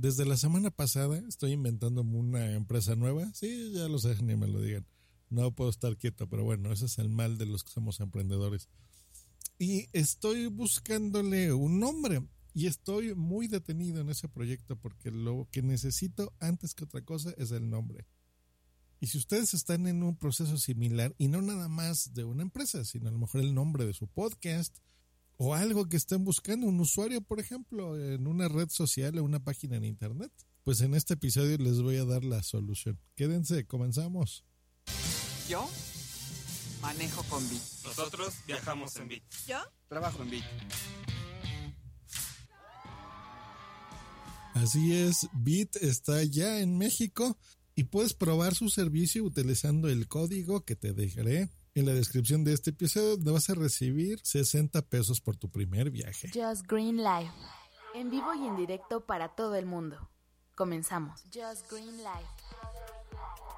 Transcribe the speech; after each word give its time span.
Desde 0.00 0.24
la 0.24 0.36
semana 0.36 0.70
pasada 0.70 1.20
estoy 1.28 1.50
inventando 1.50 2.02
una 2.02 2.52
empresa 2.52 2.94
nueva. 2.94 3.34
Sí, 3.34 3.72
ya 3.72 3.88
lo 3.88 3.98
sé, 3.98 4.14
ni 4.22 4.36
me 4.36 4.46
lo 4.46 4.62
digan. 4.62 4.86
No 5.28 5.50
puedo 5.50 5.70
estar 5.70 5.96
quieto, 5.96 6.28
pero 6.28 6.44
bueno, 6.44 6.72
ese 6.72 6.86
es 6.86 6.98
el 6.98 7.08
mal 7.08 7.36
de 7.36 7.46
los 7.46 7.64
que 7.64 7.72
somos 7.72 7.98
emprendedores. 7.98 8.68
Y 9.58 9.88
estoy 9.92 10.46
buscándole 10.46 11.52
un 11.52 11.80
nombre 11.80 12.22
y 12.54 12.66
estoy 12.66 13.16
muy 13.16 13.48
detenido 13.48 14.00
en 14.00 14.08
ese 14.08 14.28
proyecto 14.28 14.76
porque 14.76 15.10
lo 15.10 15.48
que 15.50 15.62
necesito 15.62 16.32
antes 16.38 16.74
que 16.74 16.84
otra 16.84 17.04
cosa 17.04 17.34
es 17.36 17.50
el 17.50 17.68
nombre. 17.68 18.06
Y 19.00 19.08
si 19.08 19.18
ustedes 19.18 19.52
están 19.52 19.88
en 19.88 20.04
un 20.04 20.16
proceso 20.16 20.58
similar 20.58 21.12
y 21.18 21.26
no 21.26 21.42
nada 21.42 21.66
más 21.66 22.14
de 22.14 22.22
una 22.22 22.42
empresa, 22.42 22.84
sino 22.84 23.08
a 23.08 23.12
lo 23.12 23.18
mejor 23.18 23.40
el 23.40 23.52
nombre 23.52 23.84
de 23.84 23.94
su 23.94 24.06
podcast, 24.06 24.78
o 25.38 25.54
algo 25.54 25.88
que 25.88 25.96
estén 25.96 26.24
buscando, 26.24 26.66
un 26.66 26.80
usuario, 26.80 27.22
por 27.22 27.38
ejemplo, 27.40 27.96
en 27.96 28.26
una 28.26 28.48
red 28.48 28.68
social 28.70 29.18
o 29.18 29.24
una 29.24 29.42
página 29.42 29.76
en 29.76 29.84
internet. 29.84 30.32
Pues 30.64 30.80
en 30.80 30.94
este 30.94 31.14
episodio 31.14 31.56
les 31.58 31.80
voy 31.80 31.96
a 31.96 32.04
dar 32.04 32.24
la 32.24 32.42
solución. 32.42 33.00
Quédense, 33.14 33.64
comenzamos. 33.64 34.44
Yo 35.48 35.66
manejo 36.82 37.22
con 37.24 37.48
Bit. 37.48 37.62
Nosotros 37.84 38.34
viajamos 38.46 38.96
en 38.96 39.08
Bit. 39.08 39.22
Yo 39.46 39.58
trabajo 39.88 40.22
en 40.22 40.30
Bit. 40.30 40.44
Así 44.54 44.92
es, 44.92 45.28
Bit 45.32 45.76
está 45.76 46.24
ya 46.24 46.58
en 46.58 46.76
México 46.76 47.38
y 47.76 47.84
puedes 47.84 48.12
probar 48.12 48.56
su 48.56 48.70
servicio 48.70 49.22
utilizando 49.22 49.88
el 49.88 50.08
código 50.08 50.64
que 50.64 50.74
te 50.74 50.92
dejaré 50.92 51.48
en 51.78 51.86
la 51.86 51.94
descripción 51.94 52.44
de 52.44 52.52
este 52.52 52.70
episodio 52.70 53.16
donde 53.16 53.32
vas 53.32 53.48
a 53.50 53.54
recibir 53.54 54.20
60 54.22 54.82
pesos 54.82 55.20
por 55.20 55.36
tu 55.36 55.50
primer 55.50 55.90
viaje. 55.90 56.28
Just 56.34 56.66
Green 56.66 56.96
Life. 56.96 57.32
En 57.94 58.10
vivo 58.10 58.34
y 58.34 58.46
en 58.46 58.56
directo 58.56 59.04
para 59.06 59.28
todo 59.34 59.54
el 59.54 59.66
mundo. 59.66 60.10
Comenzamos. 60.54 61.22
Just 61.32 61.70
Green 61.70 61.98
Life. 61.98 62.48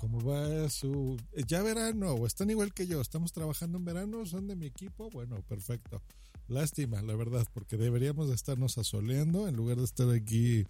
¿Cómo 0.00 0.20
va 0.20 0.68
su... 0.68 1.16
Ya 1.46 1.62
verano, 1.62 2.12
o 2.12 2.26
están 2.26 2.50
igual 2.50 2.74
que 2.74 2.86
yo, 2.86 3.00
estamos 3.00 3.32
trabajando 3.32 3.78
en 3.78 3.84
verano, 3.84 4.26
son 4.26 4.48
de 4.48 4.56
mi 4.56 4.66
equipo, 4.66 5.08
bueno, 5.10 5.42
perfecto. 5.42 6.02
Lástima, 6.48 7.00
la 7.02 7.14
verdad, 7.14 7.46
porque 7.54 7.76
deberíamos 7.76 8.28
de 8.28 8.34
estarnos 8.34 8.78
asoleando 8.78 9.48
en 9.48 9.56
lugar 9.56 9.78
de 9.78 9.84
estar 9.84 10.10
aquí 10.10 10.66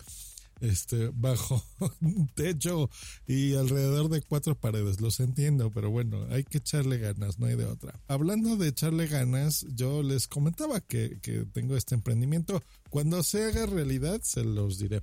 este, 0.63 1.11
bajo 1.13 1.63
un 2.01 2.29
techo 2.29 2.89
y 3.27 3.55
alrededor 3.55 4.09
de 4.09 4.23
cuatro 4.23 4.59
paredes. 4.59 5.01
Los 5.01 5.21
entiendo, 5.21 5.71
pero 5.71 5.91
bueno, 5.91 6.25
hay 6.31 6.45
que 6.45 6.59
echarle 6.59 6.99
ganas, 6.99 7.39
no 7.39 7.47
hay 7.47 7.57
de 7.57 7.67
otra. 7.67 8.01
Hablando 8.07 8.57
de 8.57 8.69
echarle 8.69 9.07
ganas, 9.09 9.67
yo 9.75 10.03
les 10.03 10.29
comentaba 10.29 10.81
que, 10.81 11.19
que 11.21 11.45
tengo 11.53 11.77
este 11.77 11.95
emprendimiento. 11.95 12.63
Cuando 12.89 13.23
se 13.23 13.45
haga 13.45 13.67
realidad, 13.67 14.21
se 14.23 14.45
los 14.45 14.79
diré. 14.79 15.03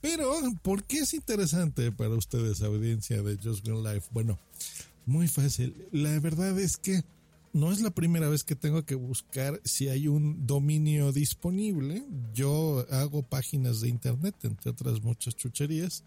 Pero, 0.00 0.34
¿por 0.62 0.84
qué 0.84 1.00
es 1.00 1.14
interesante 1.14 1.92
para 1.92 2.14
ustedes, 2.14 2.62
audiencia 2.62 3.22
de 3.22 3.36
Just 3.36 3.64
Green 3.64 3.82
Life? 3.82 4.08
Bueno, 4.12 4.38
muy 5.06 5.28
fácil. 5.28 5.88
La 5.92 6.18
verdad 6.20 6.58
es 6.58 6.76
que 6.76 7.02
no 7.52 7.72
es 7.72 7.80
la 7.80 7.90
primera 7.90 8.28
vez 8.28 8.44
que 8.44 8.56
tengo 8.56 8.84
que 8.84 8.94
buscar 8.94 9.60
si 9.64 9.88
hay 9.88 10.08
un 10.08 10.46
dominio 10.46 11.12
disponible. 11.12 12.04
Yo 12.32 12.86
hago 12.90 13.22
páginas 13.22 13.80
de 13.80 13.88
internet, 13.88 14.34
entre 14.42 14.70
otras 14.70 15.02
muchas 15.02 15.34
chucherías. 15.34 16.04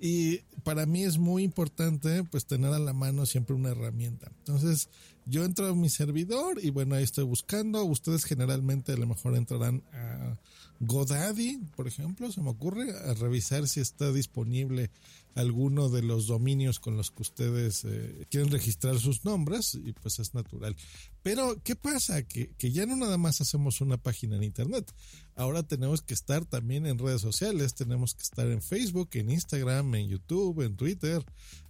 Y 0.00 0.38
para 0.62 0.86
mí 0.86 1.02
es 1.02 1.18
muy 1.18 1.42
importante 1.42 2.22
pues 2.24 2.46
tener 2.46 2.72
a 2.72 2.78
la 2.78 2.92
mano 2.92 3.26
siempre 3.26 3.56
una 3.56 3.70
herramienta. 3.70 4.30
Entonces 4.38 4.88
yo 5.26 5.44
entro 5.44 5.66
a 5.66 5.74
mi 5.74 5.90
servidor 5.90 6.58
y 6.62 6.70
bueno, 6.70 6.94
ahí 6.94 7.04
estoy 7.04 7.24
buscando. 7.24 7.84
Ustedes 7.84 8.24
generalmente 8.24 8.92
a 8.92 8.96
lo 8.96 9.06
mejor 9.06 9.36
entrarán 9.36 9.82
a 9.92 10.36
Godaddy, 10.80 11.58
por 11.74 11.88
ejemplo, 11.88 12.30
se 12.30 12.40
me 12.40 12.50
ocurre, 12.50 12.92
a 13.04 13.14
revisar 13.14 13.66
si 13.68 13.80
está 13.80 14.12
disponible 14.12 14.90
alguno 15.34 15.88
de 15.88 16.02
los 16.02 16.26
dominios 16.26 16.80
con 16.80 16.96
los 16.96 17.10
que 17.10 17.22
ustedes 17.22 17.84
eh, 17.84 18.26
quieren 18.30 18.50
registrar 18.50 18.98
sus 18.98 19.24
nombres 19.24 19.74
y 19.74 19.92
pues 19.92 20.18
es 20.18 20.34
natural. 20.34 20.76
Pero, 21.22 21.60
¿qué 21.62 21.76
pasa? 21.76 22.22
Que, 22.22 22.50
que 22.58 22.72
ya 22.72 22.86
no 22.86 22.96
nada 22.96 23.18
más 23.18 23.40
hacemos 23.40 23.80
una 23.80 23.96
página 23.96 24.36
en 24.36 24.44
Internet. 24.44 24.92
Ahora 25.36 25.62
tenemos 25.62 26.02
que 26.02 26.14
estar 26.14 26.44
también 26.44 26.86
en 26.86 26.98
redes 26.98 27.20
sociales, 27.20 27.74
tenemos 27.74 28.14
que 28.14 28.22
estar 28.22 28.46
en 28.48 28.62
Facebook, 28.62 29.10
en 29.12 29.30
Instagram, 29.30 29.94
en 29.94 30.08
YouTube, 30.08 30.62
en 30.62 30.76
Twitter, 30.76 31.24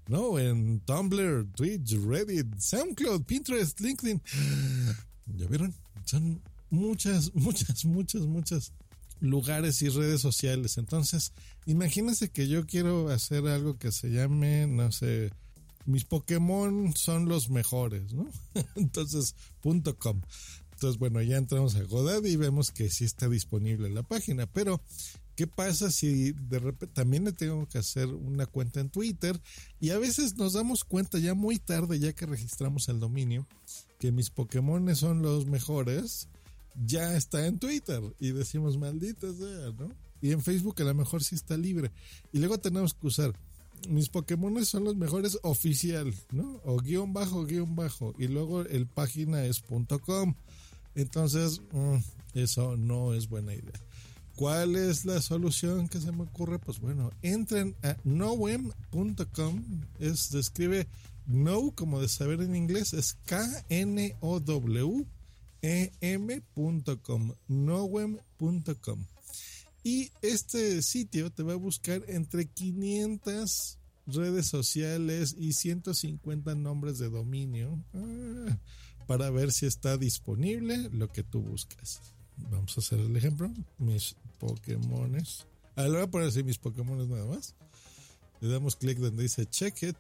¿no? 0.07 0.39
En 0.39 0.81
Tumblr, 0.81 1.47
Twitch, 1.55 1.93
Reddit, 1.93 2.59
SoundCloud, 2.59 3.25
Pinterest, 3.25 3.79
LinkedIn. 3.81 4.23
¿Ya 5.37 5.47
vieron? 5.47 5.75
Son 6.05 6.41
muchas, 6.71 7.31
muchas, 7.35 7.85
muchas, 7.85 8.23
muchas 8.23 8.73
lugares 9.21 9.83
y 9.83 9.89
redes 9.89 10.21
sociales. 10.21 10.79
Entonces, 10.79 11.33
imagínense 11.67 12.31
que 12.31 12.49
yo 12.49 12.67
quiero 12.67 13.09
hacer 13.09 13.47
algo 13.47 13.79
que 13.79 13.93
se 13.93 14.11
llame, 14.11 14.67
no 14.67 14.93
sé, 14.93 15.31
mis 15.87 16.05
Pokémon 16.05 16.95
son 16.95 17.29
los 17.29 17.49
mejores, 17.51 18.13
¿no? 18.13 18.29
Entonces, 18.77 19.35
punto 19.61 19.97
.com. 19.97 20.21
Entonces, 20.73 20.99
bueno, 20.99 21.21
ya 21.23 21.39
entramos 21.39 21.75
a 21.75 21.83
Godaddy 21.83 22.31
y 22.31 22.37
vemos 22.37 22.71
que 22.71 22.89
sí 22.89 23.05
está 23.05 23.29
disponible 23.29 23.89
la 23.91 24.05
página, 24.05 24.47
pero 24.47 24.81
¿qué 25.35 25.49
pasa 25.49 25.91
si 25.91 26.33
de 26.33 26.61
repente 26.61 26.95
también 26.95 27.25
le 27.25 27.33
tengo 27.33 27.67
que 27.67 27.79
hacer 27.79 28.07
una 28.07 28.47
cuenta 28.47 28.79
en 28.79 28.89
Twitter? 28.89 29.41
Y 29.81 29.91
a 29.91 29.99
veces 29.99 30.37
nos 30.37 30.53
damos 30.53 30.85
cuenta 30.85 31.19
ya 31.19 31.35
muy 31.35 31.59
tarde, 31.59 31.99
ya 31.99 32.13
que 32.13 32.27
registramos 32.27 32.89
el 32.89 33.01
dominio, 33.01 33.47
que 33.99 34.13
mis 34.13 34.31
Pokémon 34.31 34.95
son 34.95 35.23
los 35.23 35.47
mejores 35.47 36.29
ya 36.85 37.17
está 37.17 37.47
en 37.47 37.59
Twitter 37.59 38.03
y 38.19 38.33
decimos 38.33 38.77
maldita 38.77 39.33
sea, 39.33 39.73
¿no? 39.79 39.95
Y 40.21 40.33
en 40.33 40.43
Facebook 40.43 40.81
a 40.81 40.85
lo 40.85 40.95
mejor 40.95 41.23
sí 41.23 41.35
está 41.35 41.57
libre. 41.57 41.93
Y 42.33 42.39
luego 42.39 42.59
tenemos 42.59 42.95
que 42.95 43.07
usar 43.07 43.35
mis 43.89 44.09
Pokémon 44.09 44.65
son 44.65 44.85
los 44.85 44.97
mejores 44.97 45.39
oficial, 45.43 46.13
¿no? 46.33 46.61
O 46.65 46.79
guion 46.79 47.13
bajo, 47.13 47.45
guion 47.45 47.77
bajo. 47.77 48.15
Y 48.19 48.27
luego 48.29 48.63
el 48.63 48.87
página 48.87 49.45
es 49.45 49.63
.com. 50.05 50.35
Entonces, 50.95 51.61
mm, 51.73 51.97
eso 52.35 52.77
no 52.77 53.15
es 53.15 53.29
buena 53.29 53.55
idea. 53.55 53.81
¿Cuál 54.35 54.77
es 54.77 55.05
la 55.05 55.21
solución 55.21 55.89
que 55.89 56.01
se 56.01 56.13
me 56.13 56.23
ocurre? 56.23 56.59
Pues 56.59 56.81
bueno, 56.81 57.11
entren 57.23 57.77
a 57.83 57.97
nowem.com. 58.05 59.65
Es, 59.99 60.31
describe 60.31 60.89
no 61.27 61.73
como 61.73 62.01
de 62.01 62.09
saber 62.09 62.41
en 62.41 62.55
inglés, 62.57 62.95
es 62.95 63.19
K-N-O-W 63.27 65.07
em.com, 65.63 67.35
nowem.com. 67.49 69.05
Y 69.85 70.11
este 70.23 70.83
sitio 70.83 71.31
te 71.31 71.43
va 71.43 71.55
a 71.55 71.57
buscar 71.57 72.03
entre 72.09 72.47
500 72.47 73.79
redes 74.07 74.47
sociales 74.49 75.35
y 75.39 75.53
150 75.53 76.55
nombres 76.55 76.99
de 76.99 77.11
dominio 77.11 77.83
ah, 77.95 78.59
para 79.07 79.31
ver 79.31 79.53
si 79.53 79.67
está 79.67 79.97
disponible 79.97 80.89
lo 80.91 81.09
que 81.09 81.23
tú 81.23 81.41
buscas. 81.41 82.01
Vamos 82.51 82.77
a 82.77 82.81
hacer 82.81 83.01
el 83.01 83.17
ejemplo. 83.17 83.53
Mis 83.79 84.17
Pokémones. 84.39 85.47
Ah, 85.77 85.85
le 85.85 85.91
voy 85.91 86.03
a 86.03 86.11
poner 86.11 86.29
así 86.29 86.43
mis 86.43 86.59
Pokémones 86.59 87.09
nada 87.09 87.27
más. 87.27 87.55
Le 88.41 88.49
damos 88.49 88.77
clic 88.77 88.99
donde 88.99 89.25
dice 89.25 89.47
check 89.47 89.83
it. 89.83 89.97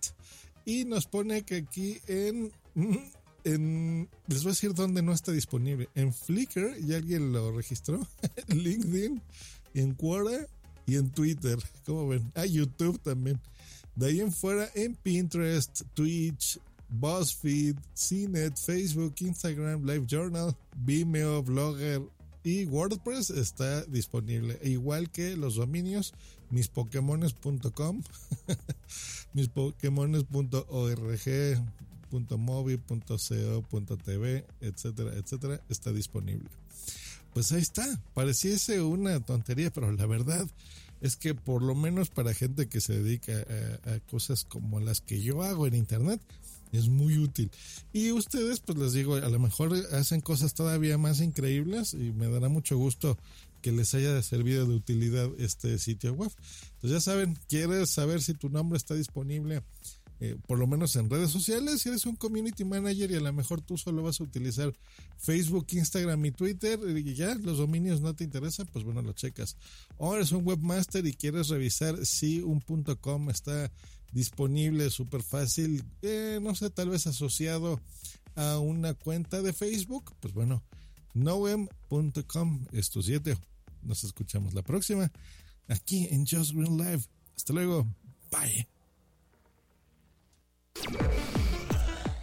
Y 0.65 0.85
nos 0.85 1.07
pone 1.07 1.43
que 1.45 1.57
aquí 1.57 1.99
en 2.07 2.53
en, 3.55 4.09
les 4.27 4.43
voy 4.43 4.51
a 4.51 4.55
decir 4.55 4.75
dónde 4.75 5.03
no 5.03 5.13
está 5.13 5.33
disponible. 5.33 5.89
En 5.95 6.13
Flickr, 6.13 6.77
ya 6.81 6.97
alguien 6.97 7.33
lo 7.33 7.53
registró. 7.53 8.07
LinkedIn, 8.49 9.23
en 9.75 9.95
Quora 9.95 10.47
y 10.87 10.97
en 10.97 11.11
Twitter. 11.11 11.59
¿Cómo 11.85 12.09
ven? 12.09 12.33
Ah, 12.35 12.47
YouTube 12.47 12.99
también. 13.01 13.41
De 13.95 14.07
ahí 14.07 14.21
en 14.21 14.33
fuera, 14.33 14.71
en 14.75 14.95
Pinterest, 14.95 15.83
Twitch, 15.95 16.61
BuzzFeed, 16.89 17.77
CNET, 17.95 18.57
Facebook, 18.57 19.15
Instagram, 19.21 19.85
Live 19.85 20.07
Journal, 20.07 20.57
Vimeo, 20.77 21.43
Blogger 21.43 22.03
y 22.45 22.65
WordPress 22.67 23.31
está 23.31 23.85
disponible. 23.87 24.61
Igual 24.63 25.11
que 25.11 25.37
los 25.37 25.57
dominios 25.57 26.15
mispokemones.com, 26.51 28.03
mispokemones.org, 29.35 31.59
.mobi.co.tv, 32.11 32.77
etcétera, 34.61 35.15
etcétera, 35.15 35.61
está 35.69 35.93
disponible. 35.93 36.49
Pues 37.35 37.53
ahí 37.53 37.61
está, 37.61 38.01
pareciese 38.15 38.81
una 38.81 39.21
tontería, 39.21 39.71
pero 39.71 39.93
la 39.93 40.07
verdad 40.07 40.47
es 41.01 41.17
que 41.17 41.35
por 41.35 41.63
lo 41.63 41.75
menos 41.75 42.09
para 42.09 42.35
gente 42.35 42.69
que 42.69 42.81
se 42.81 43.01
dedica 43.01 43.33
a, 43.85 44.01
cosas 44.11 44.45
como 44.45 44.81
las 44.81 45.01
que 45.01 45.23
yo 45.23 45.43
hago 45.43 45.67
en 45.67 45.75
internet, 45.75 46.21
es 46.73 46.89
muy 46.89 47.19
útil. 47.19 47.51
Y 47.93 48.13
ustedes, 48.13 48.61
pues 48.61 48.77
les 48.79 48.93
digo, 48.93 49.15
a 49.15 49.29
lo 49.29 49.39
mejor 49.39 49.73
hacen 49.93 50.21
cosas 50.21 50.55
todavía 50.55 50.99
más 50.99 51.21
increíbles 51.21 51.95
y 51.95 52.13
me 52.13 52.29
dará 52.29 52.49
mucho 52.49 52.77
gusto 52.77 53.17
que 53.63 53.73
les 53.73 53.95
haya 53.95 54.23
servido 54.23 54.67
de 54.67 54.75
utilidad 54.75 55.31
este 55.39 55.79
sitio 55.79 56.13
web. 56.13 56.31
Entonces 56.75 56.91
ya 56.91 57.01
saben, 57.01 57.39
quieres 57.49 57.91
saber 57.91 58.23
si 58.23 58.35
tu 58.35 58.49
nombre 58.51 58.77
está 58.77 58.95
disponible 58.95 59.63
eh, 60.21 60.37
por 60.47 60.59
lo 60.59 60.67
menos 60.67 60.97
en 60.97 61.09
redes 61.09 61.31
sociales, 61.31 61.83
si 61.83 61.89
eres 61.89 62.05
un 62.05 62.17
community 62.17 62.65
manager 62.65 63.11
y 63.11 63.15
a 63.15 63.21
lo 63.21 63.33
mejor 63.33 63.61
tú 63.61 63.79
solo 63.79 64.03
vas 64.03 64.21
a 64.21 64.25
utilizar 64.25 64.75
Facebook, 65.17 65.67
Instagram 65.71 66.25
y 66.27 66.33
Twitter 66.33 66.79
y 66.97 67.15
ya 67.15 67.35
los 67.37 67.59
dominios 67.59 68.01
no 68.01 68.15
te 68.15 68.25
interesan, 68.25 68.67
pues 68.73 68.85
bueno, 68.85 69.01
lo 69.03 69.13
checas. 69.13 69.57
O 69.97 70.15
eres 70.15 70.33
un 70.33 70.47
webmaster 70.47 71.07
y 71.07 71.15
quieres 71.15 71.49
revisar 71.49 72.05
si 72.05 72.41
un 72.41 72.61
.com 73.01 73.31
está 73.31 73.71
disponible, 74.13 74.91
súper 74.91 75.23
fácil, 75.23 75.85
eh, 76.03 76.41
no 76.43 76.55
sé, 76.55 76.71
tal 76.71 76.89
vez 76.91 77.07
asociado 77.07 77.81
a 78.35 78.59
una 78.59 78.95
cuenta 78.95 79.43
de 79.43 79.53
Facebook, 79.53 80.15
pues 80.21 80.35
bueno, 80.35 80.63
noem.com 81.15 82.67
es 82.73 82.91
tu 82.91 83.03
sitio. 83.03 83.39
Nos 83.83 84.05
escuchamos 84.05 84.55
la 84.55 84.63
próxima 84.63 85.11
aquí 85.69 86.09
en 86.11 86.27
Just 86.27 86.53
Green 86.53 86.77
Live. 86.77 87.05
Hasta 87.37 87.53
luego. 87.53 87.87
Bye. 88.31 88.78